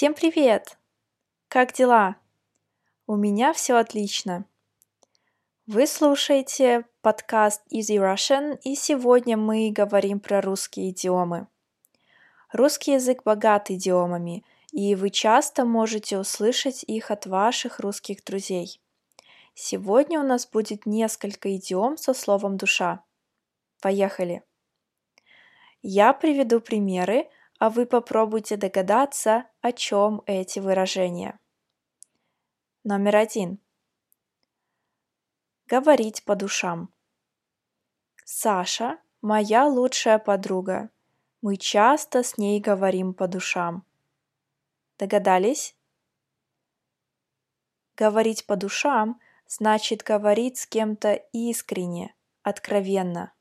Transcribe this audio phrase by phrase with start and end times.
[0.00, 0.78] Всем привет!
[1.48, 2.16] Как дела?
[3.06, 4.46] У меня все отлично.
[5.66, 11.48] Вы слушаете подкаст Easy Russian, и сегодня мы говорим про русские идиомы.
[12.50, 14.42] Русский язык богат идиомами,
[14.72, 18.80] и вы часто можете услышать их от ваших русских друзей.
[19.52, 23.04] Сегодня у нас будет несколько идиом со словом «душа».
[23.82, 24.44] Поехали!
[25.82, 27.28] Я приведу примеры,
[27.60, 31.38] а вы попробуйте догадаться, о чем эти выражения.
[32.84, 33.60] Номер один.
[35.66, 36.90] Говорить по душам.
[38.24, 40.88] Саша– моя лучшая подруга.
[41.42, 43.84] Мы часто с ней говорим по душам.
[44.98, 45.76] Догадались?
[47.94, 53.34] Говорить по душам значит говорить с кем-то искренне, откровенно–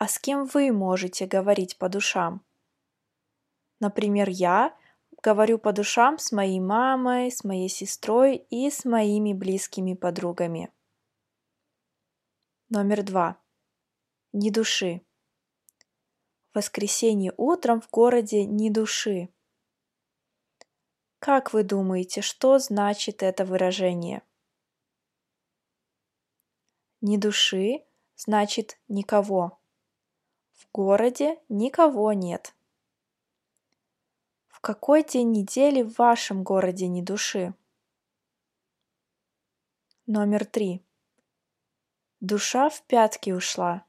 [0.00, 2.42] а с кем вы можете говорить по душам?
[3.80, 4.74] Например, я
[5.22, 10.72] говорю по душам с моей мамой, с моей сестрой и с моими близкими подругами.
[12.70, 13.42] Номер два.
[14.32, 15.02] Ни души.
[16.52, 19.28] В воскресенье утром в городе ни души.
[21.18, 24.22] Как вы думаете, что значит это выражение?
[27.02, 27.84] Ни души
[28.16, 29.59] значит никого.
[30.60, 32.54] В городе никого нет.
[34.48, 37.54] В какой день недели в вашем городе ни души?
[40.06, 40.82] Номер три.
[42.20, 43.86] Душа в пятки ушла.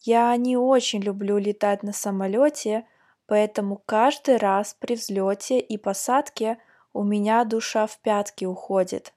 [0.00, 2.84] Я не очень люблю летать на самолете,
[3.26, 6.58] поэтому каждый раз при взлете и посадке
[6.92, 9.14] у меня душа в пятки уходит.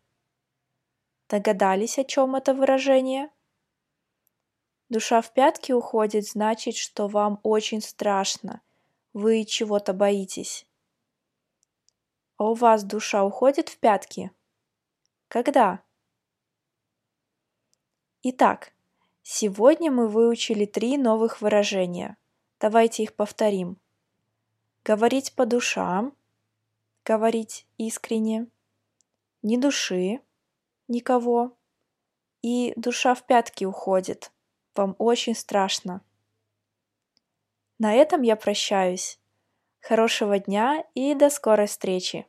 [1.28, 3.32] Догадались, о чем это выражение?
[4.92, 8.60] Душа в пятки уходит, значит, что вам очень страшно.
[9.14, 10.68] Вы чего-то боитесь.
[12.36, 14.32] А у вас душа уходит в пятки?
[15.30, 15.82] Когда?
[18.24, 18.74] Итак,
[19.24, 22.18] сегодня мы выучили три новых выражения.
[22.60, 23.78] Давайте их повторим.
[24.84, 26.14] Говорить по душам,
[27.06, 28.48] говорить искренне,
[29.42, 30.20] ни души,
[30.90, 31.56] никого,
[32.42, 34.34] и душа в пятки уходит–
[34.76, 36.02] вам очень страшно.
[37.80, 39.20] На этом я прощаюсь.
[39.80, 42.28] Хорошего дня и до скорой встречи.